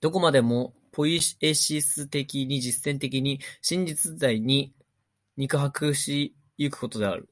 [0.00, 4.72] どこまでもポイエシス的に、実践的に、真実在に
[5.36, 7.28] 肉迫し行くことである。